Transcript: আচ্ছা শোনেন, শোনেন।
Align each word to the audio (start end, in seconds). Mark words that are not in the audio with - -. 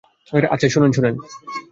আচ্ছা 0.51 0.67
শোনেন, 0.69 0.91
শোনেন। 0.91 1.15